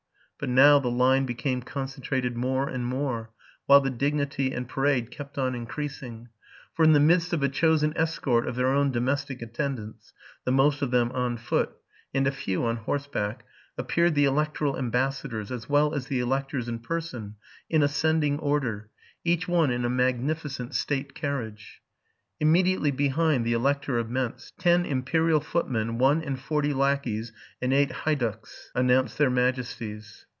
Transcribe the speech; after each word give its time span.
But 0.43 0.49
now 0.49 0.79
the 0.79 0.89
line 0.89 1.27
became 1.27 1.61
concentrated 1.61 2.35
more 2.35 2.67
and 2.67 2.83
more, 2.83 3.29
while 3.67 3.79
the 3.79 3.91
dignity 3.91 4.51
and 4.51 4.67
parade 4.67 5.11
kept 5.11 5.37
on 5.37 5.53
increasing. 5.53 6.29
For 6.73 6.83
in 6.83 6.93
the 6.93 6.99
midst 6.99 7.31
of 7.31 7.43
a 7.43 7.47
chosen 7.47 7.95
escort 7.95 8.47
of 8.47 8.55
their 8.55 8.73
own 8.73 8.89
domestic 8.89 9.43
attendants, 9.43 10.13
the 10.43 10.51
most 10.51 10.81
of 10.81 10.89
them 10.89 11.11
on 11.11 11.37
foot, 11.37 11.69
and 12.11 12.25
a 12.25 12.31
few 12.31 12.65
on 12.65 12.77
horseback, 12.77 13.45
appeared 13.77 14.15
the 14.15 14.25
electoral 14.25 14.79
ambassadors, 14.79 15.51
as 15.51 15.69
well 15.69 15.93
as 15.93 16.07
the 16.07 16.19
electors 16.19 16.67
in 16.67 16.79
person, 16.79 17.35
in 17.69 17.83
ascending 17.83 18.39
order, 18.39 18.89
each 19.23 19.47
one 19.47 19.69
in 19.69 19.85
a 19.85 19.89
magnificent 19.91 20.73
state 20.73 21.13
carriage. 21.13 21.81
Immediately 22.39 22.89
behind 22.89 23.45
the 23.45 23.53
Elector 23.53 23.99
of 23.99 24.09
Mentz, 24.09 24.51
ten 24.57 24.87
imperial 24.87 25.39
foot 25.39 25.69
men, 25.69 25.99
one 25.99 26.23
and 26.23 26.39
forty 26.39 26.73
lackeys, 26.73 27.31
and 27.61 27.71
eight 27.71 27.91
heyducks 28.07 28.71
announced 28.73 29.19
their 29.19 29.29
majesties. 29.29 30.25